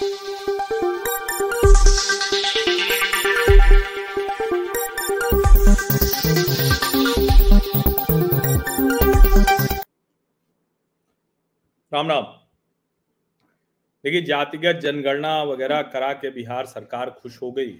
देखिए, 14.04 14.22
जातिगत 14.22 14.72
जनगणना 14.72 15.42
वगैरह 15.42 15.82
करा 15.82 16.12
के 16.12 16.30
बिहार 16.30 16.66
सरकार 16.66 17.10
खुश 17.10 17.42
हो 17.42 17.52
गई। 17.52 17.70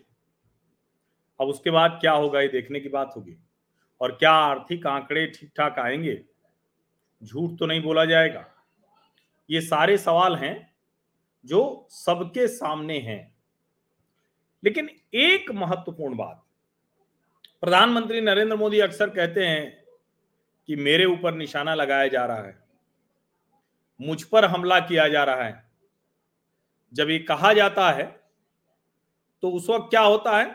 अब 1.41 1.49
उसके 1.49 1.71
बाद 1.71 1.99
क्या 2.01 2.13
होगा, 2.13 2.41
ये 2.41 2.49
देखने 2.49 2.81
की 2.81 2.89
बात 2.89 3.13
होगी। 3.17 3.37
और 4.01 4.13
क्या 4.13 4.33
आर्थिक 4.33 4.87
आंकड़े 4.87 5.27
ठीक 5.27 5.51
ठाक 5.57 5.79
आएँगे? 5.79 6.25
झूठ 7.25 7.59
तो 7.59 7.67
नहीं 7.67 7.83
बोला 7.83 8.05
जाएगा। 8.05 8.47
ये 9.51 9.61
सारे 9.61 9.99
सवाल 9.99 10.37
हैं 10.37 10.68
जो 11.49 11.87
सबके 11.91 12.47
सामने 12.49 12.99
हैं। 13.01 13.21
लेकिन 14.63 14.89
एक 15.15 15.51
महत्वपूर्ण 15.53 16.17
बात, 16.17 16.43
प्रधानमंत्री 17.63 18.21
नरेंद्र 18.21 18.57
मोदी 18.57 18.81
अक्सर 18.81 19.11
कहते 19.11 19.47
हैं 19.47 19.85
कि 20.69 20.77
मेरे 20.77 21.05
ऊपर 21.05 21.35
निशाना 21.35 21.75
लगाया 21.75 22.07
जा 22.09 22.25
रहा 22.27 22.43
है, 22.43 22.57
मुझ 24.01 24.23
पर 24.23 24.45
हमला 24.45 24.79
किया 24.81 25.09
जा 25.09 25.25
रहा 25.25 25.43
है। 25.43 25.67
जब 26.93 27.11
ये 27.11 27.19
कहा 27.21 27.53
जाता 27.53 27.91
है 27.91 28.05
तो 29.43 29.51
उस 29.51 29.69
वक्त 29.71 29.91
क्या 29.91 30.01
होता 30.01 30.39
है? 30.39 30.47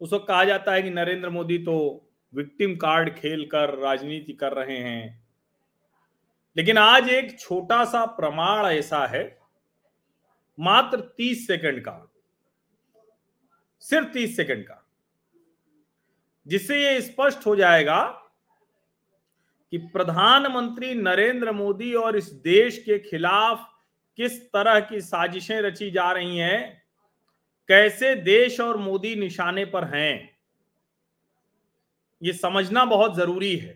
उस 0.00 0.12
वक्त 0.12 0.26
कहा 0.28 0.44
जाता 0.44 0.72
है 0.72 0.82
कि 0.82 0.90
नरेंद्र 0.90 1.30
मोदी 1.30 1.58
तो 1.58 1.76
विक्टिम 2.32 2.76
कार्ड 2.76 3.14
खेलकर 3.14 3.74
राजनीति 3.78 4.32
कर 4.32 4.52
रहे 4.54 4.76
हैं। 4.78 5.29
लेकिन 6.56 6.78
आज 6.78 7.08
एक 7.08 7.38
छोटा 7.40 7.84
सा 7.84 8.04
प्रमाण 8.06 8.66
ऐसा 8.66 9.06
है, 9.06 9.22
मात्र 10.58 11.00
तीस 11.16 11.46
सेकंड 11.46 11.80
का, 11.80 12.06
सिर्फ़ 13.82 14.08
तीस 14.08 14.36
सेकंड 14.36 14.64
का, 14.64 14.76
जिससे 16.46 16.82
ये 16.82 17.00
स्पष्ट 17.00 17.46
हो 17.46 17.54
जाएगा 17.56 18.02
कि 19.72 19.78
प्रधानमंत्री 19.92 20.94
नरेंद्र 20.94 21.52
मोदी 21.52 21.92
और 21.94 22.16
इस 22.16 22.30
देश 22.44 22.78
के 22.78 22.98
खिलाफ 23.00 23.66
किस 24.18 24.40
तरह 24.44 24.80
की 24.80 25.00
साजिशें 25.00 25.60
रची 25.62 25.90
जा 25.90 26.10
रही 26.12 26.38
हैं, 26.38 26.82
कैसे 27.68 28.14
देश 28.14 28.58
और 28.60 28.76
मोदी 28.76 29.14
निशाने 29.16 29.64
पर 29.64 29.84
हैं, 29.86 30.30
ये 32.22 32.32
समझना 32.32 32.84
बहुत 32.84 33.14
ज़रूरी 33.16 33.56
है। 33.56 33.74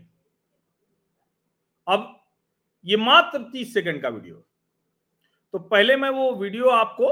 ये 2.84 2.96
मात्र 2.96 3.38
तीस 3.52 3.72
सेकंड 3.74 4.02
का 4.02 4.08
वीडियो। 4.08 4.34
तो 5.54 5.58
पहले 5.58 5.96
मैं 5.96 6.10
वो 6.10 6.32
वीडियो 6.34 6.68
आपको 6.70 7.10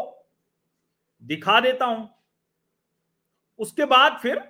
दिखा 1.23 1.61
देता 1.61 1.87
हूँ। 1.87 2.09
उसके 3.59 3.84
बाद 3.84 4.19
फिर 4.23 4.42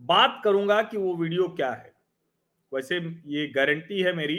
बात 0.00 0.40
करूँगा 0.44 0.82
कि 0.82 0.96
वो 0.96 1.14
वीडियो 1.16 1.48
क्या 1.48 1.70
है। 1.70 1.92
वैसे 2.72 2.98
ये 3.26 3.46
गारंटी 3.48 4.00
है 4.02 4.12
मेरी 4.12 4.38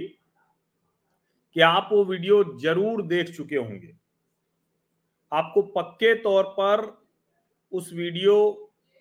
कि 1.56 1.61
आप 1.61 1.89
वो 1.91 2.03
वीडियो 2.06 2.44
ज़रूर 2.59 3.02
देख 3.08 3.35
चुके 3.35 3.56
होंगे। 3.56 3.94
आपको 5.31 5.61
पक्के 5.72 6.13
तौर 6.16 6.44
पर 6.59 6.85
उस 7.72 7.91
वीडियो 7.94 8.35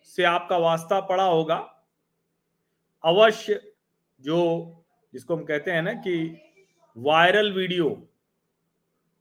से 0.08 0.24
आपका 0.24 0.56
वास्ता 0.58 1.00
पड़ा 1.00 1.24
होगा। 1.24 1.56
अवश्य 3.05 3.60
जो 4.20 4.38
जिसको 5.12 5.36
हम 5.36 5.44
कहते 5.44 5.70
हैं 5.70 5.83
ना 5.83 5.92
कि 6.06 6.14
वायरल 6.97 7.53
वीडियो 7.53 7.89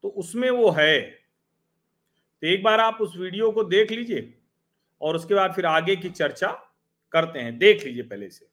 तो 0.04 0.10
उसमें 0.18 0.50
वो 0.50 0.70
है। 0.72 1.00
तो 1.02 2.48
एक 2.48 2.64
बार 2.64 2.80
आप 2.80 2.98
उस 3.02 3.16
वीडियो 3.18 3.52
को 3.52 3.64
देख 3.66 3.92
लीजिए 3.92 4.34
और 5.02 5.16
उसके 5.16 5.34
बाद 5.36 5.54
फिर 5.54 5.66
आगे 5.66 5.96
की 5.96 6.10
चर्चा 6.12 6.52
करते 7.14 7.40
हैं। 7.40 7.58
देख 7.58 7.84
लीजिए 7.86 8.04
पहले 8.04 8.30
से। 8.30 8.48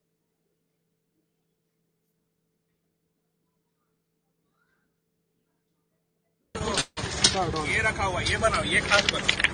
ये 7.66 7.81
रखा 7.83 8.05
हुआ 8.05 8.21
ये 8.21 8.37
बनाओ 8.39 8.62
ये 8.65 8.81
खास 8.81 9.10
बनाओ। 9.12 9.44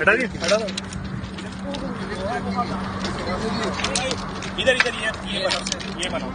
हटा 0.00 0.14
दिए? 0.16 0.87
इधर 4.60 4.76
इधर 4.76 4.94
ये 4.94 5.10
ये 5.32 5.38
बनाओ 5.44 5.62
ये 6.02 6.08
बनाओ 6.10 6.30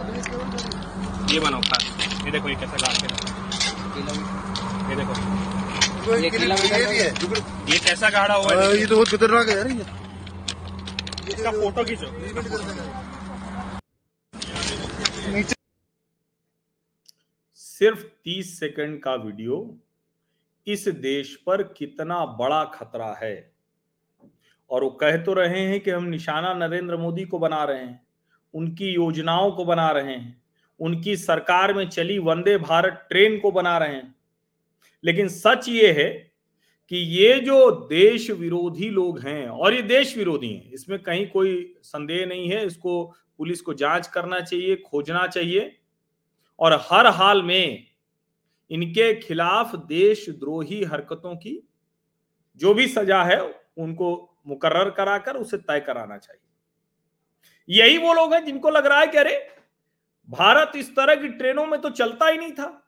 ये 1.32 1.38
बनाओ 1.40 1.60
खास 1.70 1.84
ये 2.24 2.30
देखो 2.30 2.48
ये 2.48 2.54
कैसा 2.60 2.76
गाड़ 2.84 2.96
के 2.96 3.06
ये 4.90 4.96
देखो। 4.96 5.14
ये 6.16 6.28
है। 7.00 7.78
कैसा 7.84 8.08
गाड़ा 8.10 8.34
हुआ 8.34 8.54
है 8.62 8.78
ये 8.78 8.86
तो 8.86 8.94
बहुत 8.94 9.08
खतरनाक 9.08 9.48
है 9.48 9.56
यार 9.56 9.68
ये। 9.68 9.84
इसका 11.34 11.50
फ़ोटो 11.50 11.84
खींचो 11.84 12.08
नीचे। 15.32 15.54
सिर्फ़ 17.60 18.02
तीस 18.24 18.58
सेकंड 18.60 18.92
का 19.02 19.14
वीडियो 19.24 19.56
इस 20.66 20.82
देश 21.08 21.34
पर 21.46 21.62
कितना 21.78 22.24
बड़ा 22.40 22.64
खतरा 22.74 23.12
है? 23.22 23.34
और 24.70 24.84
वो 24.84 24.90
कह 24.90 25.16
तो 25.16 25.32
रहे 25.32 25.60
हैं 25.60 25.80
कि 25.80 25.90
हम 25.90 26.04
निशाना 26.04 26.54
नरेंद्र 26.54 26.96
मोदी 26.96 27.24
को 27.24 27.38
बना 27.38 27.64
रहे 27.64 27.78
हैं, 27.78 28.06
उनकी 28.54 28.92
योजनाओं 28.92 29.50
को 29.50 29.64
बना 29.64 29.90
रहे 29.90 30.12
हैं, 30.12 30.42
उनकी 30.80 31.16
सरकार 31.16 31.74
में 31.74 31.88
चली 31.88 32.18
वंदे 32.18 32.58
भारत 32.58 33.06
ट्रेन 33.08 33.38
को 33.38 33.50
बना 33.52 33.78
रहे 33.78 33.94
हैं। 33.94 34.14
लेकिन 35.04 35.28
सच 35.28 35.68
ये 35.68 35.92
है 35.92 36.34
कि 36.88 36.96
ये 36.96 37.40
जो 37.40 37.70
देश 37.70 38.30
विरोधी 38.30 38.90
लोग 38.90 39.20
हैं, 39.20 39.48
और 39.48 39.74
ये 39.74 39.82
देश 39.82 40.16
विरोधी 40.16 40.52
हैं, 40.52 40.72
इसमें 40.72 40.98
कहीं 40.98 41.26
कोई 41.26 41.74
संदेह 41.82 42.26
नहीं 42.26 42.48
है, 42.48 42.66
इसको 42.66 43.14
पुलिस 43.38 43.60
को 43.60 43.74
जाँच 43.74 44.06
करना 44.06 44.40
चाहिए, 44.40 44.76
खोजना 44.76 45.26
चाहिए, 45.26 45.76
और 46.58 46.72
हर 46.72 47.06
हाल 47.06 47.42
में 47.42 47.86
इनके 48.70 49.14
खिलाफ 49.14 49.76
देशद्रोही 49.76 50.84
हरकतों 50.84 51.36
की 51.36 51.68
जो 52.56 52.74
भी 52.74 52.88
सजा 52.88 53.22
है, 53.24 53.54
उनको 53.78 54.33
मुकर्र 54.46 54.90
कराकर 54.90 55.36
उसे 55.36 55.56
तय 55.58 55.80
कराना 55.80 56.18
चाहिए। 56.18 56.40
यही 57.68 57.98
वो 57.98 58.12
लोग 58.14 58.34
हैं 58.34 58.44
जिनको 58.44 58.70
लग 58.70 58.86
रहा 58.86 59.00
है 59.00 59.06
कि 59.06 59.18
अरे, 59.18 59.36
भारत 60.28 60.72
इस 60.76 60.90
तरह 60.90 61.14
की 61.14 61.28
ट्रेनों 61.28 61.66
में 61.66 61.80
तो 61.80 61.90
चलता 61.90 62.26
ही 62.28 62.38
नहीं 62.38 62.52
था। 62.52 62.80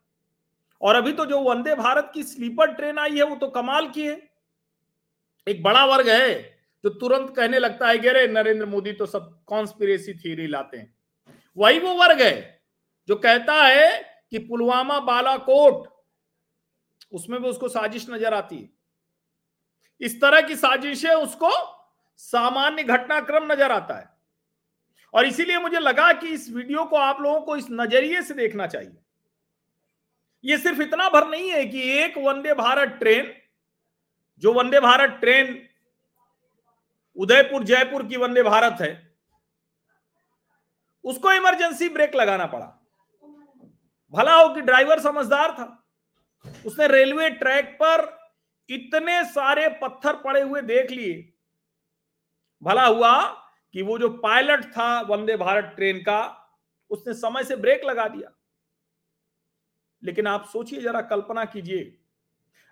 और 0.80 0.94
अभी 0.94 1.12
तो 1.12 1.26
जो 1.26 1.40
वंदे 1.40 1.74
भारत 1.74 2.10
की 2.14 2.22
स्लीपर 2.22 2.72
ट्रेन 2.72 2.98
आई 2.98 3.16
है, 3.16 3.22
वो 3.22 3.36
तो 3.36 3.48
कमाल 3.48 3.88
की 3.88 4.06
है। 4.06 4.20
एक 5.46 5.62
बड़ा 5.62 5.84
वर्ग 5.86 6.08
है 6.08 6.34
जो 6.84 6.90
तुरंत 6.90 7.34
कहने 7.36 7.58
लगता 7.58 7.88
है 7.88 7.98
कि 7.98 8.08
अरे, 8.08 8.26
नरेंद्र 8.28 8.66
मोदी 8.66 8.92
तो 8.92 9.06
सब 9.06 9.30
कॉन्स्पिरेसी 9.46 10.14
थ्योरी 10.14 10.46
लाते 10.46 10.76
हैं। 10.76 10.94
वही 11.56 11.78
वो 11.78 11.94
वर्ग 11.94 12.20
है 12.22 12.60
जो 13.08 13.16
कहता 13.16 13.54
है 13.54 13.90
कि 14.30 14.38
पुलवामा 14.38 14.98
बालाकोट, 15.00 15.86
उसमें 17.12 17.40
भी 17.42 17.48
उसको 17.48 17.68
साजिश 17.68 18.06
नज़र 18.10 18.34
आती 18.34 18.56
है। 18.56 18.68
इस 20.00 20.20
तरह 20.20 20.40
की 20.40 20.56
साजिशें 20.56 21.10
उसको 21.10 21.50
सामान्य 22.20 22.82
घटनाक्रम 22.84 23.52
नज़र 23.52 23.72
आता 23.72 23.94
है। 23.94 24.14
और 25.14 25.26
इसीलिए 25.26 25.58
मुझे 25.58 25.78
लगा 25.78 26.12
कि 26.12 26.28
इस 26.28 26.48
वीडियो 26.50 26.84
को 26.84 26.96
आप 26.96 27.20
लोगों 27.20 27.40
को 27.40 27.56
इस 27.56 27.66
नज़रिए 27.70 28.22
से 28.22 28.34
देखना 28.34 28.66
चाहिए। 28.66 28.96
ये 30.44 30.58
सिर्फ़ 30.58 30.82
इतना 30.82 31.08
भर 31.08 31.26
नहीं 31.28 31.50
है 31.50 31.64
कि 31.66 31.82
एक 31.94 32.18
वंदे 32.18 32.54
भारत 32.54 32.88
ट्रेन, 32.98 33.32
जो 34.42 34.52
वंदे 34.52 34.80
भारत 34.80 35.18
ट्रेन 35.20 35.68
उदयपुर, 37.16 37.64
जयपुर 37.64 38.06
की 38.06 38.16
वंदे 38.16 38.42
भारत 38.42 38.80
है, 38.80 38.90
उसको 41.04 41.32
इमरजेंसी 41.32 41.88
ब्रेक 41.88 42.14
लगाना 42.14 42.46
पड़ा। 42.46 42.66
भला 44.14 44.34
हो 44.34 44.48
कि 44.54 44.60
ड्राइवर 44.60 45.00
समझदार 45.00 45.52
था। 45.52 45.66
उसने 46.66 46.86
रेलवे 46.86 47.30
ट्रैक 47.30 47.76
पर 47.82 48.04
इतने 48.70 49.22
सारे 49.26 49.68
पत्थर 49.82 50.16
पड़े 50.18 50.40
हुए 50.40 50.60
देख 50.62 50.90
लिए। 50.90 51.14
भला 52.62 52.86
हुआ 52.86 53.22
कि 53.74 53.82
वो 53.82 53.98
जो 53.98 54.08
पायलट 54.18 54.64
था 54.72 55.00
वंदे 55.02 55.36
भारत 55.36 55.72
ट्रेन 55.76 55.98
का, 55.98 56.20
उसने 56.90 57.14
समय 57.14 57.44
से 57.44 57.56
ब्रेक 57.56 57.84
लगा 57.84 58.08
दिया। 58.08 58.32
लेकिन 60.02 60.26
आप 60.26 60.48
सोचिए 60.48 60.80
जरा, 60.80 61.00
कल्पना 61.02 61.44
कीजिए, 61.46 61.96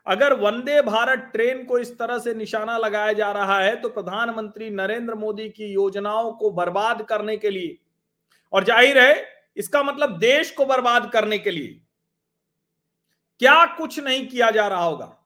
अगर 0.06 0.32
वंदे 0.34 0.80
भारत 0.82 1.18
ट्रेन 1.32 1.64
को 1.64 1.78
इस 1.78 1.98
तरह 1.98 2.18
से 2.18 2.34
निशाना 2.34 2.76
लगाया 2.78 3.12
जा 3.12 3.30
रहा 3.32 3.58
है 3.60 3.74
तो 3.80 3.88
प्रधानमंत्री 3.90 4.70
नरेंद्र 4.72 5.14
मोदी 5.16 5.48
की 5.50 5.66
योजनाओं 5.66 6.32
को 6.32 6.50
बर्बाद 6.52 7.02
करने 7.02 7.36
के 7.36 7.50
लिए, 7.50 7.78
और 8.52 8.64
ज़ाहिर 8.64 8.98
है, 8.98 9.26
इसका 9.56 9.82
मतलब 9.82 10.18
देश 10.18 10.50
को 10.50 10.64
बर्बाद 10.66 11.10
करने 11.12 11.38
के 11.38 11.50
लिए, 11.50 11.80
क्या 13.40 13.64
कुछ 13.76 13.98
नहीं 14.00 14.26
किया 14.28 14.50
जा 14.50 14.66
रहा 14.68 14.82
होगा? 14.82 15.16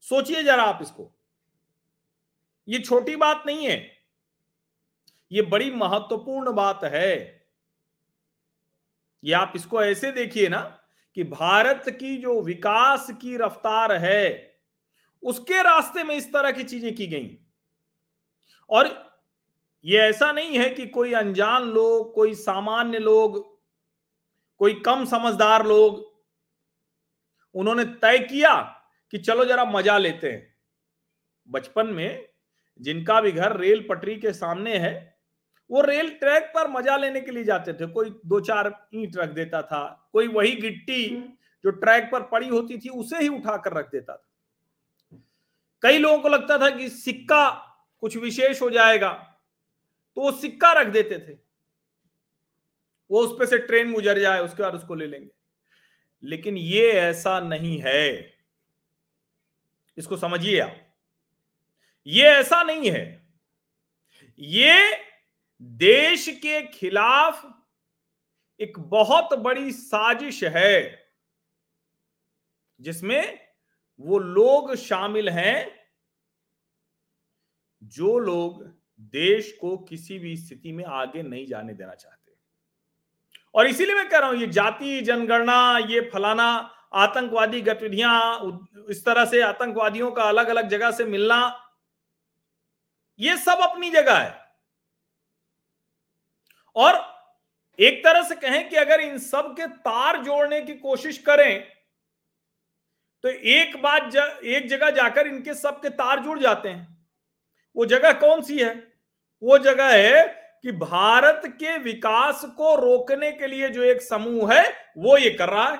सोचिए 0.00 0.42
जरा 0.42 0.62
आप 0.62 0.78
इसको। 0.82 1.12
ये 2.68 2.78
छोटी 2.78 3.16
बात 3.16 3.42
नहीं 3.46 3.66
है। 3.66 3.96
ये 5.32 5.42
बड़ी 5.42 5.70
महत्वपूर्ण 5.70 6.52
बात 6.52 6.84
है। 6.84 7.40
ये 9.24 9.32
आप 9.32 9.52
इसको 9.56 9.82
ऐसे 9.82 10.12
देखिए 10.12 10.48
ना 10.48 10.60
कि 11.14 11.24
भारत 11.24 11.84
की 11.88 12.16
जो 12.16 12.42
विकास 12.42 13.10
की 13.10 13.36
रफ्तार 13.36 13.92
है, 13.92 14.58
उसके 15.22 15.62
रास्ते 15.62 16.04
में 16.04 16.16
इस 16.16 16.32
तरह 16.32 16.52
की 16.52 16.64
चीज़ें 16.64 16.94
की 16.94 17.06
गई। 17.06 17.38
और 18.70 19.10
ये 19.84 19.98
ऐसा 19.98 20.32
नहीं 20.32 20.58
है 20.58 20.70
कि 20.70 20.86
कोई 20.86 21.12
अनजान 21.12 21.62
लोग, 21.62 22.14
कोई 22.14 22.34
सामान्य 22.34 22.98
लोग, 22.98 23.58
कोई 24.58 24.74
कम 24.74 25.04
समझदार 25.04 25.66
लोग, 25.66 26.16
उन्होंने 27.54 27.84
तय 27.84 28.18
किया 28.18 28.76
कि 29.12 29.18
चलो 29.18 29.44
जरा 29.44 29.64
मज़ा 29.64 29.96
लेते 29.98 30.30
हैं। 30.30 30.54
बचपन 31.48 31.86
में 31.86 32.26
जिनका 32.80 33.20
भी 33.20 33.32
घर 33.32 33.56
रेल 33.56 33.86
पटरी 33.88 34.16
के 34.16 34.32
सामने 34.32 34.76
है 34.78 34.92
वो 35.70 35.80
रेल 35.82 36.08
ट्रैक 36.10 36.50
पर 36.54 36.68
मज़ा 36.70 36.96
लेने 36.96 37.20
के 37.20 37.30
लिए 37.30 37.44
जाते 37.44 37.72
थे। 37.72 37.86
कोई 37.86 38.10
दो 38.26 38.40
चार 38.40 38.72
ईंट 38.94 39.16
रख 39.16 39.30
देता 39.30 39.62
था 39.62 40.10
कोई 40.12 40.28
वही 40.28 40.54
गिट्टी 40.56 41.04
जो 41.64 41.70
ट्रैक 41.72 42.08
पर 42.12 42.22
पड़ी 42.28 42.48
होती 42.48 42.78
थी 42.78 42.88
उसे 42.90 43.18
ही 43.18 43.28
उठाकर 43.28 43.72
रख 43.72 43.90
देता 43.92 44.14
था। 44.14 44.26
कई 45.82 45.98
लोगों 45.98 46.18
को 46.18 46.28
लगता 46.28 46.58
था 46.58 46.70
कि 46.70 46.88
सिक्का 46.90 47.48
कुछ 48.02 48.16
विशेष 48.16 48.62
हो 48.62 48.70
जाएगा 48.70 49.12
तो 50.16 50.20
वो 50.22 50.32
सिक्का 50.32 50.72
रख 50.72 50.86
देते 50.86 51.18
थे। 51.18 51.32
वो 53.10 53.20
उस 53.20 53.36
पर 53.38 53.46
से 53.46 53.58
ट्रेन 53.58 53.92
गुजर 53.92 54.18
जाए 54.18 54.40
उसके 54.40 54.62
बाद 54.62 54.74
उसको 54.74 54.94
ले 54.94 55.06
लेंगे। 55.06 55.30
लेकिन 56.22 56.56
ये 56.56 56.90
ऐसा 56.92 57.38
नहीं 57.40 57.78
है। 57.78 58.39
इसको 60.00 60.16
समझिए 60.16 60.60
आप। 60.60 60.76
ये 62.06 62.24
ऐसा 62.24 62.62
नहीं 62.62 62.90
है। 62.90 63.32
ये 64.38 65.04
देश 65.62 66.28
के 66.28 66.62
खिलाफ 66.66 67.44
एक 68.60 68.78
बहुत 68.78 69.34
बड़ी 69.38 69.72
साजिश 69.72 70.44
है, 70.44 71.08
जिसमें 72.80 73.40
वो 74.00 74.18
लोग 74.18 74.74
शामिल 74.74 75.28
हैं, 75.28 75.80
जो 77.82 78.18
लोग 78.18 78.64
देश 78.98 79.52
को 79.60 79.76
किसी 79.78 80.18
भी 80.18 80.36
स्थिति 80.36 80.72
में 80.72 80.84
आगे 80.84 81.22
नहीं 81.22 81.46
जाने 81.46 81.74
देना 81.74 81.94
चाहते। 81.94 82.32
और 83.54 83.66
इसीलिए 83.66 83.94
मैं 83.94 84.08
कह 84.08 84.18
रहा 84.18 84.28
हूँ, 84.28 84.36
ये 84.36 84.46
जाति 84.46 85.00
जनगणना, 85.00 85.78
ये 85.78 86.10
फलाना 86.12 86.76
आतंकवादी 86.92 87.60
गतिविधियाँ 87.60 88.14
इस 88.90 89.04
तरह 89.04 89.24
से 89.24 89.40
आतंकवादियों 89.42 90.10
का 90.12 90.22
अलग 90.24 90.48
अलग 90.48 90.68
जगह 90.68 90.90
से 90.90 91.04
मिलना 91.04 91.38
ये 93.20 93.36
सब 93.36 93.58
अपनी 93.62 93.90
जगह 93.90 94.18
है। 94.18 94.38
और 96.76 96.98
एक 97.78 98.02
तरह 98.04 98.22
से 98.22 98.34
कहें 98.36 98.68
कि 98.68 98.76
अगर 98.76 99.00
इन 99.00 99.18
सब 99.18 99.54
के 99.56 99.66
तार 99.66 100.22
जोड़ने 100.24 100.60
की 100.60 100.74
कोशिश 100.74 101.18
करें 101.18 101.60
तो 103.24 103.28
एक 103.28 103.76
बात 103.82 104.10
ज, 104.12 104.16
एक 104.44 104.68
जगह 104.68 104.90
जाकर 104.90 105.26
इनके 105.26 105.54
सब 105.54 105.80
के 105.82 105.88
तार 105.90 106.20
जुड़ 106.20 106.38
जाते 106.38 106.68
हैं। 106.68 107.06
वो 107.76 107.86
जगह 107.86 108.12
कौन 108.12 108.42
सी 108.42 108.58
है? 108.58 108.74
वो 109.42 109.58
जगह 109.58 109.92
है 109.94 110.24
कि 110.64 110.72
भारत 110.72 111.42
के 111.60 111.76
विकास 111.78 112.44
को 112.56 112.74
रोकने 112.76 113.30
के 113.32 113.46
लिए 113.46 113.68
जो 113.68 113.82
एक 113.82 114.02
समूह 114.02 114.52
है 114.54 114.64
वो 114.98 115.16
ये 115.18 115.30
कर 115.30 115.48
रहा 115.48 115.68
है। 115.68 115.78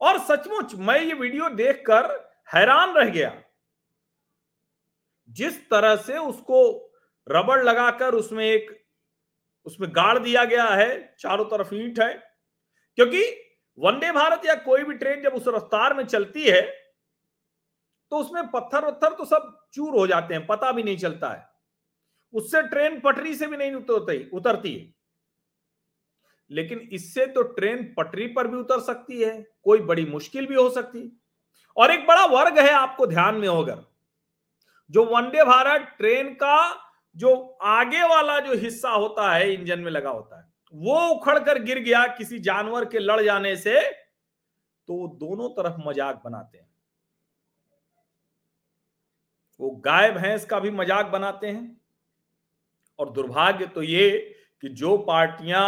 और 0.00 0.18
सचमुच 0.18 0.74
मैं 0.76 1.00
ये 1.00 1.14
वीडियो 1.14 1.48
देखकर 1.50 2.10
हैरान 2.54 2.94
रह 2.94 3.10
गया। 3.10 3.32
जिस 5.28 5.58
तरह 5.70 5.96
से 5.96 6.18
उसको 6.18 6.62
रबड़ 7.26 7.62
लगाकर 7.62 8.14
उसमें 8.14 8.44
एक, 8.44 8.70
उसमें 9.66 9.88
गाड़ 9.90 10.18
दिया 10.18 10.44
गया 10.44 10.64
है, 10.64 11.14
चारों 11.18 11.44
तरफ़ 11.44 11.74
ईंट 11.74 12.00
है, 12.00 12.12
क्योंकि 12.98 13.22
वंदे 13.78 14.12
भारत 14.12 14.46
या 14.46 14.54
कोई 14.56 14.84
भी 14.84 14.94
ट्रेन 14.94 15.22
जब 15.22 15.34
उस 15.34 15.44
रफ्तार 15.48 15.94
में 15.94 16.04
चलती 16.06 16.42
है 16.42 16.60
तो 18.12 18.16
उसमें 18.16 18.50
पत्थर 18.50 18.84
वत्थर 18.84 19.12
तो 19.14 19.24
सब 19.24 19.56
चूर 19.74 19.98
हो 19.98 20.06
जाते 20.06 20.34
हैं, 20.34 20.46
पता 20.46 20.70
भी 20.72 20.82
नहीं 20.82 20.96
चलता 20.96 21.28
है। 21.28 21.48
उससे 22.34 22.62
ट्रेन 22.62 22.98
पटरी 23.00 23.34
से 23.34 23.46
भी 23.46 23.56
नहीं 23.56 23.72
उतरती 23.74 24.28
उतरती 24.30 24.74
है। 24.74 24.99
लेकिन 26.50 26.78
इससे 26.92 27.26
तो 27.26 27.42
ट्रेन 27.50 27.82
पटरी 27.96 28.26
पर 28.28 28.46
भी 28.48 28.56
उतर 28.56 28.80
सकती 28.82 29.20
है, 29.20 29.40
कोई 29.64 29.80
बड़ी 29.80 30.04
मुश्किल 30.06 30.46
भी 30.46 30.54
हो 30.54 30.68
सकती। 30.70 30.98
है 30.98 31.10
और 31.76 31.90
एक 31.90 32.06
बड़ा 32.06 32.24
वर्ग 32.28 32.58
है 32.58 32.70
आपको 32.72 33.06
ध्यान 33.06 33.34
में 33.36 33.48
होगा, 33.48 33.82
जो 34.90 35.04
वंदे 35.06 35.44
भारत 35.44 35.94
ट्रेन 35.98 36.32
का 36.34 36.86
जो 37.16 37.34
आगे 37.64 38.02
वाला 38.04 38.38
जो 38.40 38.54
हिस्सा 38.56 38.90
होता 38.90 39.32
है, 39.32 39.52
इंजन 39.52 39.80
में 39.80 39.90
लगा 39.92 40.10
होता 40.10 40.38
है, 40.38 40.48
वो 40.74 40.98
उखड़ 41.08 41.38
कर 41.40 41.62
गिर 41.62 41.78
गया 41.80 42.06
किसी 42.08 42.38
जानवर 42.40 42.84
के 42.84 42.98
लड़ 42.98 43.20
जाने 43.22 43.54
से 43.58 43.80
तो 44.88 45.06
दोनों 45.20 45.48
तरफ़ 45.52 45.76
मज़ाक 45.80 46.20
बनाते 46.24 46.58
हैं। 46.58 46.68
वो 49.60 49.70
गाय 49.84 50.10
भैंस 50.12 50.44
का 50.46 50.58
भी 50.60 50.70
मज़ाक 50.72 51.06
बनाते 51.08 51.46
हैं। 51.46 51.80
और 52.98 53.10
दुर्भाग्य 53.10 53.66
तो 53.66 53.82
ये 53.82 54.10
कि 54.62 54.68
जो 54.70 54.96
पार्टियाँ 55.00 55.66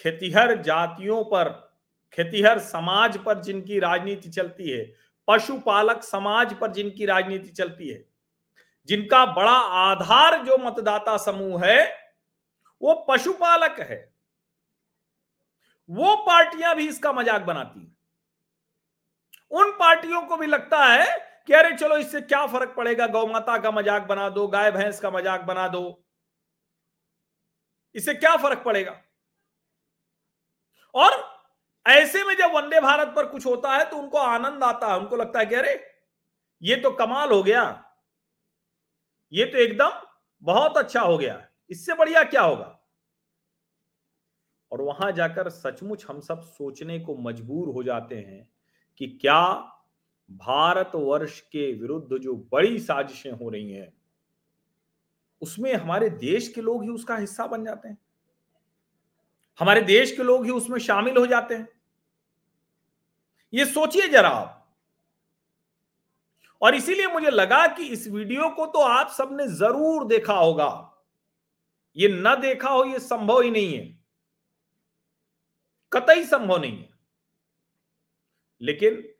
खेतीहर 0.00 0.56
जातियों 0.62 1.22
पर, 1.24 1.48
खेतीहर 2.18 2.58
समाज 2.58 3.18
पर 3.18 3.40
जिनकी 3.42 3.78
राजनीति 3.78 4.28
चलती 4.30 4.70
है, 4.70 4.84
पशुपालक 5.28 6.02
समाज 6.02 6.54
पर 6.54 6.72
जिनकी 6.72 7.06
राजनीति 7.06 7.48
चलती 7.50 7.88
है, 7.88 8.04
जिनका 8.88 9.24
बड़ा 9.26 9.56
आधार 9.80 10.42
जो 10.44 10.56
मतदाता 10.58 11.16
समूह 11.16 11.64
है, 11.64 11.84
वो 12.82 12.94
पशुपालक 13.08 13.80
है। 13.80 13.98
वो 15.90 16.14
पार्टियाँ 16.16 16.74
भी 16.76 16.88
इसका 16.88 17.12
मज़ाक 17.12 17.42
बनाती 17.42 17.80
हैं। 17.80 17.96
उन 19.52 19.70
पार्टियों 19.70 20.22
को 20.22 20.36
भी 20.36 20.46
लगता 20.46 20.84
है 20.84 21.06
कि 21.46 21.52
अरे 21.52 21.76
चलो 21.76 21.96
इससे 21.96 22.20
क्या 22.20 22.46
फ़र्क 22.46 22.74
पड़ेगा? 22.76 23.06
गौ 23.06 23.26
माता 23.26 23.56
का 23.58 23.70
मज़ाक 23.70 24.06
बना 24.06 24.28
दो, 24.28 24.46
गाय 24.48 24.70
भैंस 24.70 25.00
का 25.00 25.10
मज़ाक 25.10 25.40
बना 25.42 25.66
दो। 25.68 25.82
इससे 27.94 28.14
क्या 28.14 28.36
फ़र्क 28.36 28.62
पड़ेगा? 28.64 29.00
और 30.96 31.12
ऐसे 31.86 32.24
में 32.24 32.34
जब 32.34 32.52
वंदे 32.54 32.80
भारत 32.80 33.12
पर 33.16 33.26
कुछ 33.26 33.46
होता 33.46 33.76
है 33.76 33.90
तो 33.90 33.96
उनको 33.96 34.18
आनंद 34.18 34.64
आता 34.64 34.92
है, 34.92 34.98
उनको 34.98 35.16
लगता 35.16 35.38
है 35.38 35.46
कि 35.46 35.54
अरे, 35.54 35.80
ये 36.62 36.76
तो 36.76 36.90
कमाल 36.90 37.32
हो 37.32 37.42
गया। 37.42 37.84
ये 39.32 39.44
तो 39.44 39.58
एकदम 39.58 40.00
बहुत 40.42 40.76
अच्छा 40.76 41.00
हो 41.00 41.18
गया। 41.18 41.48
इससे 41.70 41.94
बढ़िया 41.94 42.22
क्या 42.22 42.42
होगा? 42.42 42.72
और 44.72 44.82
वहाँ 44.82 45.12
जाकर 45.12 45.48
सचमुच 45.48 46.04
हम 46.08 46.20
सब 46.20 46.40
सोचने 46.40 46.98
को 47.00 47.16
मजबूर 47.16 47.68
हो 47.68 47.82
जाते 47.82 48.14
हैं 48.14 48.48
कि 49.00 49.06
क्या 49.20 49.42
भारतवर्ष 50.30 51.40
के 51.40 51.72
विरुद्ध 51.72 52.18
जो 52.18 52.34
बड़ी 52.52 52.78
साजिशें 52.78 53.30
हो 53.32 53.48
रही 53.48 53.72
हैं, 53.72 53.92
उसमें 55.42 55.74
हमारे 55.74 56.10
देश 56.10 56.48
के 56.48 56.60
लोग 56.60 56.82
ही 56.82 56.88
उसका 56.88 57.16
हिस्सा 57.16 57.46
बन 57.46 57.64
जाते 57.64 57.88
हैं। 57.88 57.98
हमारे 59.60 59.80
देश 59.80 60.16
के 60.16 60.22
लोग 60.22 60.44
ही 60.44 60.50
उसमें 60.50 60.78
शामिल 60.78 61.16
हो 61.16 61.26
जाते 61.26 61.54
हैं। 61.54 61.68
ये 63.54 63.64
सोचिए 63.64 64.08
जरा 64.08 64.28
आप। 64.28 64.52
और 66.62 66.74
इसीलिए 66.74 67.06
मुझे 67.06 67.30
लगा 67.30 67.66
कि 67.66 67.86
इस 67.86 68.08
वीडियो 68.08 68.48
को 68.48 68.66
तो 68.66 68.78
आप 68.78 69.10
सबने 69.10 69.46
ज़रूर 69.46 70.06
देखा 70.06 70.34
होगा। 70.34 70.92
ये 71.96 72.08
न 72.08 72.40
देखा 72.40 72.70
हो, 72.70 72.84
ये 72.84 72.98
संभव 72.98 73.40
ही 73.40 73.50
नहीं 73.50 73.78
है। 73.78 73.98
कतई 75.92 76.24
संभव 76.24 76.58
नहीं 76.58 76.78
है। 76.78 76.88
लेकिन 78.60 79.14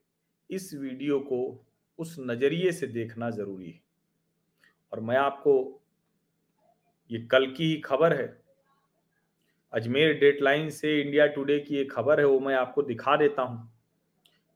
इस 0.51 0.75
वीडियो 0.75 1.21
को 1.21 1.67
उस 1.99 2.17
नज़रिए 2.19 2.73
से 2.73 2.87
देखना 2.87 3.31
ज़रूरी 3.31 3.71
है। 3.71 3.83
और 4.93 5.01
मैं 5.01 5.17
आपको 5.17 5.83
ये 7.11 7.19
कल 7.19 7.55
की 7.55 7.65
ही 7.65 7.81
खबर 7.81 8.13
है। 8.13 8.46
अजमेर 9.73 10.13
डेटलाइन 10.19 10.69
से 10.71 11.01
इंडिया 11.01 11.27
टुडे 11.27 11.59
की 11.59 11.77
एक 11.77 11.93
खबर 11.93 12.21
है, 12.21 12.27
वो 12.27 12.41
मैं 12.41 12.55
आपको 12.55 12.83
दिखा 12.83 13.17
देता 13.17 13.43
हूँ। 13.43 13.73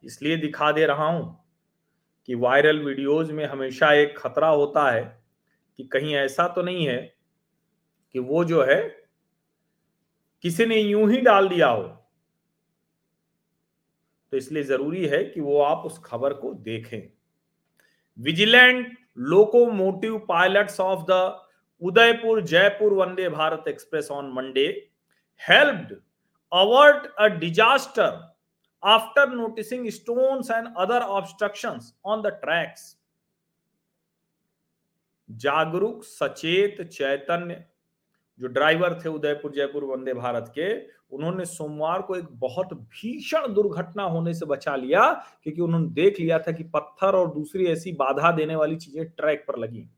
इसलिए 0.04 0.36
दिखा 0.36 0.70
दे 0.72 0.86
रहा 0.86 1.06
हूँ 1.06 1.38
कि 2.28 2.34
वायरल 2.34 2.78
वीडियोस 2.78 3.30
में 3.30 3.44
हमेशा 3.46 3.92
एक 3.92 4.16
खतरा 4.18 4.48
होता 4.48 4.90
है 4.90 5.02
कि 5.78 5.84
कहीं 5.84 6.14
ऐसा 6.14 6.46
तो 6.48 6.62
नहीं 6.62 6.86
है 6.86 7.00
कि 8.14 8.18
वो 8.18 8.44
जो 8.44 8.62
है, 8.62 8.80
किसी 10.44 10.66
ने 10.66 10.76
यूँ 10.76 11.10
ही 11.10 11.20
डाल 11.20 11.48
दिया 11.48 11.66
हो। 11.66 11.82
तो 14.32 14.36
इसलिए 14.36 14.62
ज़रूरी 14.62 15.06
है 15.06 15.22
कि 15.24 15.40
वो 15.40 15.60
आप 15.60 15.82
उस 15.86 15.98
खबर 16.04 16.32
को 16.32 16.52
देखें। 16.54 17.00
Vigilant 18.18 18.96
locomotive 19.18 20.18
pilots 20.18 20.80
of 20.80 21.04
the 21.10 21.46
Udaipur 21.82 22.40
Jaipur 22.42 22.92
Vande 22.92 23.28
Bharat 23.28 23.64
express 23.68 24.08
on 24.10 24.30
Monday 24.32 24.66
helped 25.48 25.94
avert 26.52 27.06
a 27.14 27.26
disaster 27.38 28.26
after 28.82 29.22
noticing 29.30 29.82
stones 29.90 30.50
and 30.50 30.68
other 30.74 30.98
obstructions 31.06 31.88
on 32.04 32.22
the 32.22 32.30
tracks. 32.42 32.84
जागरूक, 35.28 36.04
सचेत, 36.04 36.80
चैतन्य, 36.92 37.64
जो 38.40 38.48
ड्राइवर 38.48 38.98
थे 39.04 39.08
उदयपुर, 39.08 39.52
जयपुर, 39.52 39.84
वंदे 39.84 40.14
भारत 40.14 40.50
के, 40.54 40.70
उन्होंने 41.12 41.44
सोमवार 41.44 42.02
को 42.02 42.16
एक 42.16 42.28
बहुत 42.40 42.72
भीषण 42.74 43.52
दुर्घटना 43.54 44.02
होने 44.04 44.34
से 44.34 44.46
बचा 44.46 44.76
लिया, 44.76 45.12
क्योंकि 45.42 45.60
उन्होंने 45.62 45.88
देख 45.92 46.20
लिया 46.20 46.38
था 46.38 46.52
कि 46.52 46.64
पत्थर 46.74 47.16
और 47.16 47.32
दूसरी 47.34 47.66
ऐसी 47.72 47.92
बाधा 48.00 48.30
देने 48.32 48.56
वाली 48.56 48.76
चीज़ें 48.76 49.04
ट्रैक 49.06 49.44
पर 49.48 49.58
लगी 49.58 49.88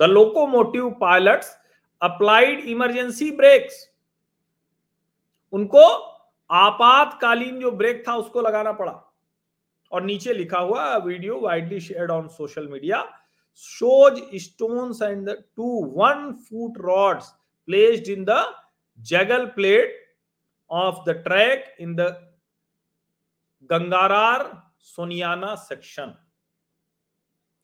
the 0.00 0.10
locomotive 0.10 0.90
pilots 1.00 1.56
applied 2.02 2.64
emergency 2.68 3.30
brakes 3.36 3.86
उनको 5.52 5.86
आपातकालीन 6.50 7.60
जो 7.60 7.70
ब्रेक 7.70 8.06
था 8.08 8.14
उसको 8.16 8.40
लगाना 8.40 8.72
पड़ा। 8.72 8.92
और 9.92 10.02
नीचे 10.02 10.32
लिखा 10.32 10.58
हुआ 10.58 10.96
video 10.96 11.40
widely 11.40 11.80
shared 11.80 12.10
on 12.10 12.28
social 12.28 12.68
media 12.68 13.08
shows 13.54 14.20
stones 14.42 15.02
and 15.02 15.28
the 15.28 15.44
two 15.54 15.80
one 15.94 16.34
foot 16.44 16.78
placed 17.68 18.08
in 18.08 18.24
the 18.24 18.42
juggle 18.98 19.46
plate 19.50 19.90
of 20.70 21.04
the 21.04 21.14
track 21.22 21.66
in 21.78 21.94
the 21.94 22.06
Gangrar 23.70 24.62
Soniyana 24.78 25.54
section 25.54 26.14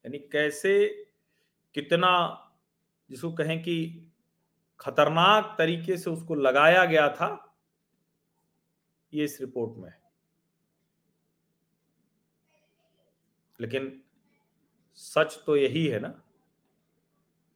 यानी 0.05 0.19
कैसे, 0.19 0.89
कितना 1.75 2.13
जिसको 3.11 3.33
कहें 3.33 3.63
कि 3.63 4.13
खतरनाक 4.81 5.55
तरीके 5.59 5.97
से 5.97 6.11
उसको 6.11 6.35
लगाया 6.35 6.85
गया 6.85 7.09
था 7.09 7.48
ये 9.13 9.25
इस 9.25 9.41
रिपोर्ट 9.41 9.79
में 9.79 9.89
है। 9.91 10.01
लेकिन 13.61 14.03
सच 14.95 15.39
तो 15.47 15.57
यही 15.57 15.87
है 15.87 16.01
ना 16.01 16.09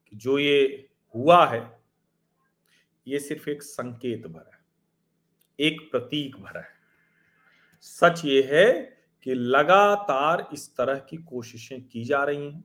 कि 0.06 0.16
जो 0.16 0.38
ये 0.38 0.88
हुआ 1.14 1.46
है, 1.46 1.80
ये 3.06 3.18
सिर्फ़ 3.18 3.50
एक 3.50 3.62
संकेत 3.62 4.26
भरा 4.26 4.56
है, 4.56 4.64
एक 5.58 5.90
प्रतीक 5.90 6.36
भरा 6.36 6.60
है। 6.60 6.80
सच 7.80 8.24
ये 8.24 8.42
है 8.42 8.72
कि 9.22 9.34
लगातार 9.34 10.48
इस 10.52 10.76
तरह 10.76 10.98
की 10.98 11.16
कोशिशें 11.16 11.88
की 11.88 12.04
जा 12.04 12.24
रही 12.24 12.50
हैं। 12.50 12.64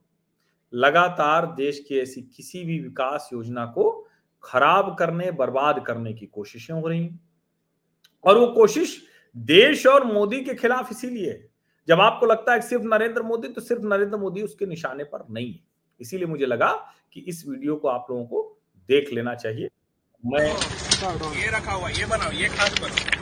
लगातार 0.72 1.46
देश 1.54 1.84
की 1.88 1.98
ऐसी 1.98 2.22
किसी 2.22 2.64
भी 2.64 2.78
विकास 2.80 3.30
योजना 3.32 3.66
को 3.66 4.08
खराब 4.42 4.96
करने, 4.98 5.30
बर्बाद 5.30 5.84
करने 5.86 6.12
की 6.14 6.26
कोशिशें 6.26 6.74
हो 6.74 6.86
रही 6.88 7.02
हैं। 7.02 7.27
और 8.24 8.38
वो 8.38 8.46
कोशिश 8.54 8.96
देश 9.36 9.86
और 9.86 10.04
मोदी 10.04 10.40
के 10.44 10.54
खिलाफ 10.54 10.90
इसीलिए, 10.92 11.32
जब 11.88 12.00
आपको 12.00 12.26
लगता 12.26 12.52
है 12.52 12.60
सिर्फ़ 12.60 12.84
नरेंद्र 12.84 13.22
मोदी 13.22 13.48
तो 13.48 13.60
सिर्फ़ 13.60 13.82
नरेंद्र 13.84 14.16
मोदी 14.18 14.42
उसके 14.42 14.66
निशाने 14.66 15.04
पर 15.04 15.26
नहीं 15.30 15.52
है। 15.52 15.60
इसीलिए 16.00 16.26
मुझे 16.26 16.46
लगा 16.46 16.70
कि 17.12 17.20
इस 17.28 17.44
वीडियो 17.48 17.76
को 17.76 17.88
आप 17.88 18.06
लोगों 18.10 18.24
को 18.26 18.42
देख 18.88 19.12
लेना 19.12 19.34
चाहिए। 19.34 19.68
मैं 20.24 20.46
ये 21.36 21.50
रखा 21.50 21.72
हुआ 21.72 21.88
ये 21.88 22.06
बनाओ, 22.06 22.30
ये 22.32 22.48
खास 22.48 22.72
दिए 22.74 23.16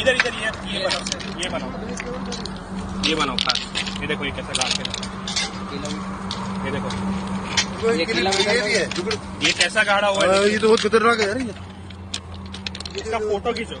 इधर 0.00 0.14
इधर 0.14 0.34
ये 0.34 0.50
बनाओ 0.80 1.02
ये 1.40 1.48
बनाओ 1.48 1.70
ये 3.08 3.14
बनाओ, 3.14 3.36
खास। 3.36 3.67
ये 4.00 4.06
देखो 4.06 4.24
ये 4.24 4.30
कैसा 4.30 4.52
रखा 4.52 4.66
है। 4.66 4.84
ये 6.64 6.70
देखो। 6.72 6.88
ये 7.86 7.92
ये 7.96 8.04
भी 8.04 8.74
है। 8.74 8.84
जुगड़ 8.90 9.14
ये 9.44 9.52
कैसा 9.58 9.82
गाड़ा 9.84 10.08
हुआ 10.08 10.22
है। 10.22 10.28
हाँ, 10.28 10.46
ये 10.46 10.58
तो 10.58 10.66
बहुत 10.66 10.80
खतरनाक 10.80 11.20
है 11.20 11.26
यार 11.28 11.38
इसका 12.98 13.18
फ़ोटो 13.18 13.52
खींचो। 13.52 13.76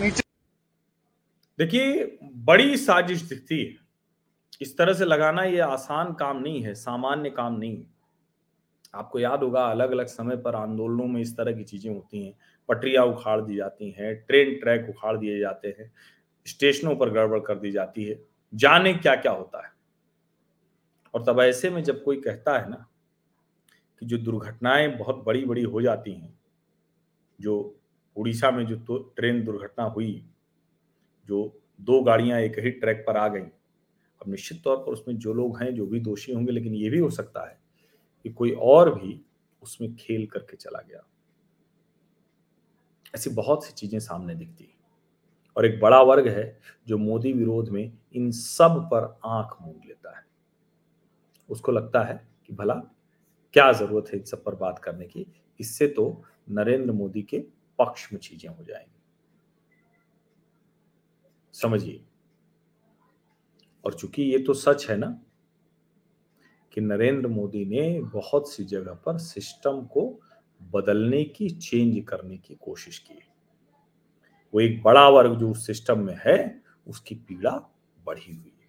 नीचे 0.00 0.22
देखिए 1.58 2.18
बड़ी 2.46 2.76
साजिश 2.76 3.22
दिखती 3.28 3.58
है। 3.58 3.74
इस 4.62 4.76
तरह 4.78 4.92
से 4.92 5.04
लगाना 5.04 5.42
ये 5.44 5.60
आसान 5.60 6.12
काम 6.20 6.42
नहीं 6.42 6.62
है 6.62 6.74
सामान्य 6.74 7.30
काम 7.30 7.58
नहीं 7.58 7.76
है। 7.76 7.86
आपको 8.94 9.18
याद 9.18 9.42
होगा 9.42 9.64
अलग 9.70 9.90
अलग 9.92 10.06
समय 10.06 10.36
पर 10.44 10.54
आंदोलनों 10.54 11.06
में 11.06 11.20
इस 11.20 11.36
तरह 11.36 11.52
की 11.52 11.64
चीज़ें 11.64 11.90
होती 11.92 12.24
हैं। 12.24 12.34
पटरियाँ 12.68 13.04
उखाड़ 13.06 13.40
दी 13.40 13.56
जाती 13.56 13.90
हैं 13.98 14.14
ट्रेन 14.26 14.54
ट्रैक 14.60 14.86
उखाड़ 14.90 15.16
दिए 15.16 15.38
जाते 15.40 15.68
हैं। 15.68 15.90
स्टेशनों 16.48 16.96
पर 16.96 17.10
गड़बड़ 17.10 17.40
कर 17.40 17.58
दी 17.58 17.70
जाती 17.70 18.04
है। 18.04 18.24
जाने 18.54 18.94
क्या 18.94 19.16
क्या 19.16 19.32
होता 19.32 19.66
है? 19.66 19.72
और 21.14 21.24
तब 21.24 21.40
ऐसे 21.40 21.70
में 21.70 21.84
जब 21.84 22.04
कोई 22.04 22.20
कहता 22.20 22.58
है 22.58 22.70
ना 22.70 22.88
कि 24.00 24.06
जो 24.06 24.18
दुर्घटनाएँ 24.18 24.88
बहुत 24.88 25.24
बड़ी 25.24 25.44
बड़ी 25.44 25.62
हो 25.62 25.82
जाती 25.82 26.12
हैं, 26.12 26.40
जो 27.40 27.80
उड़ीसा 28.16 28.50
में 28.50 28.66
जो 28.66 28.76
तो 28.76 28.98
ट्रेन 29.16 29.44
दुर्घटना 29.44 29.84
हुई, 29.84 30.28
जो 31.26 31.60
दो 31.80 32.02
गाड़ियाँ 32.02 32.40
एक 32.40 32.58
ही 32.58 32.70
ट्रैक 32.70 33.04
पर 33.06 33.16
आ 33.16 33.28
गई, 33.28 33.40
अब 33.40 34.28
निश्चित 34.28 34.62
तौर 34.64 34.76
पर 34.76 34.92
उसमें 34.92 35.18
जो 35.18 35.32
लोग 35.32 35.62
हैं, 35.62 35.74
जो 35.74 35.86
भी 35.86 36.00
दोषी 36.00 36.32
होंगे, 36.32 36.52
लेकिन 36.52 36.74
ये 36.74 36.90
भी 36.90 36.98
हो 36.98 37.10
सकता 37.10 37.48
है 37.48 37.60
कि 38.22 38.30
कोई 38.30 38.50
और 38.50 38.94
भी 38.94 39.24
उसमें 39.62 39.96
खेल 39.96 40.26
करके 40.26 40.56
चला 40.56 40.80
गया। 40.80 41.06
ऐसी 43.14 43.30
बहुत 43.30 43.64
सी 43.64 43.72
चीज़ें 43.72 43.98
सामने 43.98 44.34
दिखती 44.34 44.64
हैं। 44.64 44.77
और 45.58 45.66
एक 45.66 45.80
बड़ा 45.80 46.02
वर्ग 46.02 46.28
है 46.28 46.60
जो 46.86 46.98
मोदी 46.98 47.32
विरोध 47.32 47.68
में 47.68 47.98
इन 48.12 48.30
सब 48.30 48.88
पर 48.92 49.20
आँख 49.24 49.56
मूंद 49.62 49.80
लेता 49.86 50.18
है। 50.18 50.24
उसको 51.50 51.72
लगता 51.72 52.02
है 52.04 52.28
कि 52.46 52.54
भला, 52.54 52.74
क्या 53.52 53.72
ज़रूरत 53.72 54.04
है 54.08 54.18
इन 54.18 54.24
सब 54.24 54.44
पर 54.44 54.54
बात 54.54 54.78
करने 54.78 55.06
की? 55.06 55.26
इससे 55.60 55.88
तो 55.88 56.22
नरेंद्र 56.50 56.92
मोदी 56.92 57.22
के 57.22 57.38
पक्ष 57.78 58.12
में 58.12 58.20
चीज़ें 58.20 58.50
हो 58.50 58.64
जाएँगी। 58.64 59.02
समझिए? 61.52 62.04
और 63.84 63.94
चूँकि 63.94 64.22
ये 64.22 64.38
तो 64.38 64.54
सच 64.54 64.90
है 64.90 64.96
ना 64.96 65.20
कि 66.72 66.80
नरेंद्र 66.80 67.28
मोदी 67.28 67.64
ने 67.64 68.00
बहुत 68.00 68.52
सी 68.52 68.64
जगह 68.64 68.94
पर 68.94 69.18
सिस्टम 69.18 69.80
को 69.82 70.20
बदलने 70.62 71.24
की, 71.24 71.50
चेंज 71.50 72.04
करने 72.08 72.38
की 72.38 72.54
कोशिश 72.54 72.98
की 72.98 73.27
वो 74.54 74.60
एक 74.60 74.82
बड़ा 74.82 75.08
वर्ग 75.08 75.34
जो 75.34 75.50
उस 75.50 75.66
सिस्टम 75.66 75.98
में 75.98 76.16
है, 76.18 76.62
उसकी 76.86 77.14
पीड़ा 77.14 77.50
बढ़ी 78.06 78.32
हुई 78.32 78.52
है। 78.60 78.68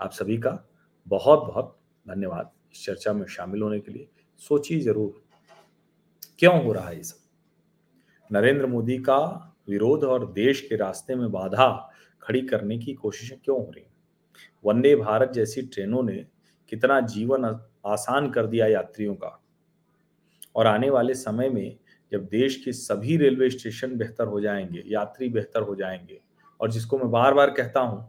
आप 0.00 0.10
सभी 0.10 0.38
का 0.38 0.58
बहुत 1.06 1.46
बहुत 1.46 1.76
धन्यवाद 2.06 2.50
इस 2.72 2.84
चर्चा 2.84 3.12
में 3.12 3.26
शामिल 3.26 3.62
होने 3.62 3.78
के 3.80 3.92
लिए। 3.92 4.08
सोचिए 4.40 4.80
ज़रूर, 4.80 5.22
क्यों 6.38 6.62
हो 6.64 6.72
रहा 6.72 6.88
है 6.88 6.96
ये 6.96 7.02
सब? 7.02 7.18
नरेंद्र 8.30 8.66
मोदी 8.66 8.98
का 8.98 9.18
विरोध 9.68 10.04
और 10.04 10.30
देश 10.32 10.60
के 10.60 10.76
रास्ते 10.76 11.14
में 11.14 11.30
बाधा 11.32 11.68
खड़ी 12.22 12.40
करने 12.42 12.78
की 12.78 12.92
कोशिशें 12.94 13.38
क्यों 13.38 13.58
हो 13.58 13.70
रही 13.70 13.84
वंदे 14.64 14.94
भारत 14.96 15.30
जैसी 15.32 15.62
ट्रेनों 15.64 16.02
ने 16.02 16.24
कितना 16.72 17.00
जीवन 17.00 17.44
आसान 17.86 18.30
कर 18.30 18.46
दिया 18.46 18.66
यात्रियों 18.66 19.14
का। 19.14 19.38
और 20.56 20.66
आने 20.66 20.90
वाले 20.90 21.14
समय 21.14 21.48
में 21.48 21.76
जब 22.12 22.24
देश 22.26 22.56
के 22.64 22.72
सभी 22.72 23.16
रेलवे 23.16 23.48
स्टेशन 23.50 23.96
बेहतर 23.96 24.26
हो 24.26 24.40
जाएँगे, 24.40 24.82
यात्री 24.86 25.28
बेहतर 25.28 25.62
हो 25.62 25.74
जाएँगे, 25.74 26.20
और 26.60 26.70
जिसको 26.70 26.98
मैं 26.98 27.10
बार 27.10 27.34
बार 27.34 27.50
कहता 27.50 27.80
हूँ 27.80 28.08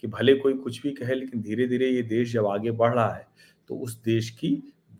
कि 0.00 0.06
भले 0.06 0.34
कोई 0.34 0.54
कुछ 0.54 0.82
भी 0.82 0.90
कहे, 0.90 1.14
लेकिन 1.14 1.42
धीरे 1.42 1.66
धीरे 1.66 1.88
ये 1.88 2.02
देश 2.02 2.32
जब 2.32 2.46
आगे 2.46 2.70
बढ़ 2.70 2.94
रहा 2.94 3.14
है 3.14 3.26
तो 3.68 3.76
उस 3.76 4.02
देश 4.02 4.30
की 4.30 4.50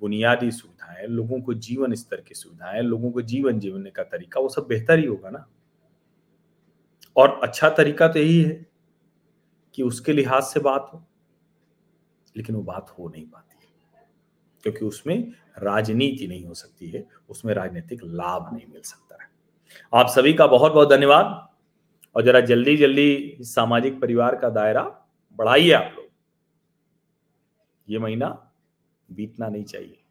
बुनियादी 0.01 0.51
सुविधाएँ, 0.51 1.07
लोगों 1.07 1.41
को 1.41 1.55
जीवन 1.55 1.95
स्तर 1.95 2.21
की 2.21 2.35
सुविधाएँ, 2.35 2.83
लोगों 2.83 3.11
को 3.11 3.23
जीवन 3.23 3.59
जीवन 3.59 3.85
का 3.87 4.03
तरीका, 4.03 4.41
वो 4.41 4.49
सब 4.49 4.67
बेहतर 4.69 4.99
ही 4.99 5.07
होगा 5.07 5.31
ना? 5.31 5.47
और 7.17 7.41
अच्छा 7.43 7.69
तरीका 7.71 8.09
तो 8.09 8.19
यही 8.19 8.43
है 8.43 8.67
कि 9.75 9.83
उसके 9.83 10.13
लिहाज 10.13 10.43
से 10.43 10.61
बात 10.61 10.91
हो, 10.95 11.03
लेकिन 12.37 12.57
वो 12.57 12.63
बात 12.63 12.95
हो 12.99 13.09
नहीं 13.09 13.25
पाती। 13.27 13.50
क्योंकि 14.63 14.85
उसमें 14.85 15.33
राजनीति 15.59 16.27
नहीं 16.29 16.45
हो 16.45 16.55
सकती 16.55 16.91
है, 16.91 17.07
उसमें 17.29 17.55
राजनीतिक 17.55 18.01
लाभ 18.05 18.55
नहीं 18.55 18.67
मिल 18.73 18.83
सकता 18.83 19.23
है। 19.23 19.31
आप 19.95 20.07
सभी 20.07 20.35
का 20.35 20.47
बहुत 20.47 20.73
बहुत 20.73 20.91
धन्यवाद। 20.91 21.51
और 22.17 22.23
जरा 22.23 22.41
जल्दी 22.41 22.77
जल्दी 22.77 23.39
सामाजिक 23.41 24.01
परिवार 24.01 24.37
का 24.37 24.49
दायरा 24.49 24.83
बढ़ाइए 25.37 25.73
आप 25.73 25.93
लोग। 25.97 26.07
ये 27.89 27.99
महीना 27.99 28.53
बीतना 29.13 29.49
नहीं 29.49 29.65
चाहिए। 29.65 30.03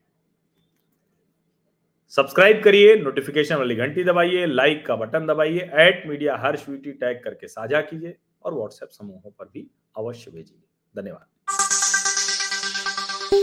सब्सक्राइब 2.09 2.63
करिए 2.63 2.95
नोटिफिकेशन 2.95 3.55
वाली 3.55 3.75
घंटी 3.75 4.03
दबाइए 4.03 4.45
लाइक 4.45 4.85
का 4.85 4.95
बटन 4.95 5.27
दबाइए 5.27 5.71
एट 5.73 6.07
मीडिया 6.07 6.37
हर 6.37 6.55
स्वीटी 6.55 6.91
टैग 6.91 7.23
करके 7.23 7.47
साझा 7.47 7.81
कीजिए 7.81 8.17
और 8.43 8.53
व्हाट्सएप 8.53 8.89
समूहों 8.89 9.31
पर 9.31 9.45
भी 9.45 9.71
अवश्य 9.97 10.31
भेजिए। 10.31 10.63
धन्यवाद। 11.01 11.38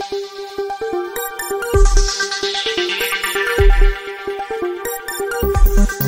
Thank 0.08 0.22
you. 6.00 6.05